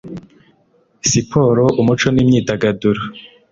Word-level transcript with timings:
Siporo 1.09 1.65
umuco 1.81 2.07
n 2.11 2.17
imyidagaduro 2.23 3.01